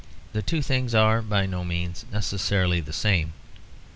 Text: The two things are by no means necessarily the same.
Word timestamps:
The 0.33 0.41
two 0.41 0.63
things 0.63 0.95
are 0.95 1.21
by 1.21 1.45
no 1.45 1.63
means 1.63 2.05
necessarily 2.11 2.79
the 2.81 2.91
same. 2.91 3.33